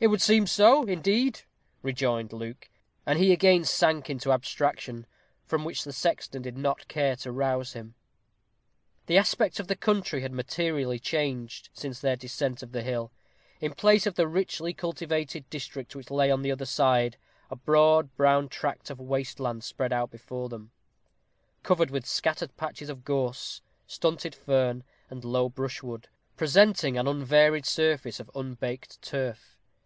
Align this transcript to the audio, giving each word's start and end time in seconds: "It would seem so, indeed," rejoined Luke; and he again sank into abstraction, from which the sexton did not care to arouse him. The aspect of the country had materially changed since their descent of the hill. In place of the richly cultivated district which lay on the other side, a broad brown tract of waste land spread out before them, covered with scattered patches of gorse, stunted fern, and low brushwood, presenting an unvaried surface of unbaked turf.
"It 0.00 0.08
would 0.08 0.20
seem 0.20 0.46
so, 0.46 0.84
indeed," 0.84 1.40
rejoined 1.80 2.34
Luke; 2.34 2.68
and 3.06 3.18
he 3.18 3.32
again 3.32 3.64
sank 3.64 4.10
into 4.10 4.32
abstraction, 4.34 5.06
from 5.46 5.64
which 5.64 5.82
the 5.82 5.94
sexton 5.94 6.42
did 6.42 6.58
not 6.58 6.88
care 6.88 7.16
to 7.16 7.30
arouse 7.30 7.72
him. 7.72 7.94
The 9.06 9.16
aspect 9.16 9.58
of 9.58 9.66
the 9.66 9.76
country 9.76 10.20
had 10.20 10.30
materially 10.30 10.98
changed 10.98 11.70
since 11.72 12.00
their 12.00 12.16
descent 12.16 12.62
of 12.62 12.72
the 12.72 12.82
hill. 12.82 13.12
In 13.62 13.72
place 13.72 14.04
of 14.06 14.14
the 14.14 14.28
richly 14.28 14.74
cultivated 14.74 15.48
district 15.48 15.96
which 15.96 16.10
lay 16.10 16.30
on 16.30 16.42
the 16.42 16.52
other 16.52 16.66
side, 16.66 17.16
a 17.50 17.56
broad 17.56 18.14
brown 18.14 18.50
tract 18.50 18.90
of 18.90 19.00
waste 19.00 19.40
land 19.40 19.64
spread 19.64 19.90
out 19.90 20.10
before 20.10 20.50
them, 20.50 20.70
covered 21.62 21.90
with 21.90 22.04
scattered 22.04 22.54
patches 22.58 22.90
of 22.90 23.06
gorse, 23.06 23.62
stunted 23.86 24.34
fern, 24.34 24.84
and 25.08 25.24
low 25.24 25.48
brushwood, 25.48 26.08
presenting 26.36 26.98
an 26.98 27.08
unvaried 27.08 27.64
surface 27.64 28.20
of 28.20 28.30
unbaked 28.34 29.00
turf. 29.00 29.52